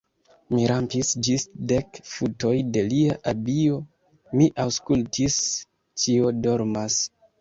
[0.53, 3.77] Mi rampis ĝis dek futoj de lia abio,
[4.41, 5.41] mi aŭskultis:
[6.05, 6.99] ĉio dormas.